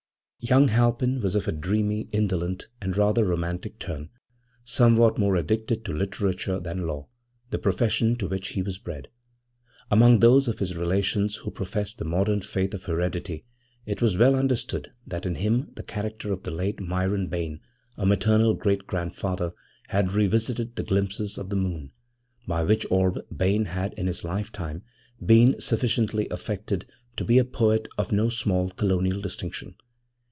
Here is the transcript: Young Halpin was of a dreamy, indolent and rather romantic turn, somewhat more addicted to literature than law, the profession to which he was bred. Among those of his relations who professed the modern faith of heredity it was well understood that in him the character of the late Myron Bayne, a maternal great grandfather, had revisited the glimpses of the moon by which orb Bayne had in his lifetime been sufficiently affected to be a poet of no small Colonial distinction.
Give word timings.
Young 0.43 0.69
Halpin 0.69 1.21
was 1.21 1.35
of 1.35 1.47
a 1.47 1.51
dreamy, 1.51 2.07
indolent 2.11 2.67
and 2.81 2.97
rather 2.97 3.23
romantic 3.23 3.77
turn, 3.77 4.09
somewhat 4.63 5.19
more 5.19 5.35
addicted 5.35 5.85
to 5.85 5.93
literature 5.93 6.59
than 6.59 6.87
law, 6.87 7.09
the 7.51 7.59
profession 7.59 8.15
to 8.15 8.27
which 8.27 8.49
he 8.49 8.63
was 8.63 8.79
bred. 8.79 9.09
Among 9.91 10.17
those 10.17 10.47
of 10.47 10.57
his 10.57 10.75
relations 10.75 11.35
who 11.35 11.51
professed 11.51 11.99
the 11.99 12.05
modern 12.05 12.41
faith 12.41 12.73
of 12.73 12.85
heredity 12.85 13.45
it 13.85 14.01
was 14.01 14.17
well 14.17 14.35
understood 14.35 14.91
that 15.05 15.27
in 15.27 15.35
him 15.35 15.69
the 15.75 15.83
character 15.83 16.33
of 16.33 16.41
the 16.41 16.49
late 16.49 16.79
Myron 16.79 17.27
Bayne, 17.27 17.59
a 17.95 18.07
maternal 18.07 18.55
great 18.55 18.87
grandfather, 18.87 19.51
had 19.89 20.13
revisited 20.13 20.75
the 20.75 20.81
glimpses 20.83 21.37
of 21.37 21.51
the 21.51 21.55
moon 21.55 21.91
by 22.47 22.63
which 22.63 22.83
orb 22.89 23.19
Bayne 23.31 23.65
had 23.65 23.93
in 23.93 24.07
his 24.07 24.23
lifetime 24.23 24.81
been 25.23 25.61
sufficiently 25.61 26.27
affected 26.29 26.87
to 27.15 27.23
be 27.23 27.37
a 27.37 27.45
poet 27.45 27.87
of 27.95 28.11
no 28.11 28.27
small 28.29 28.71
Colonial 28.71 29.21
distinction. 29.21 29.75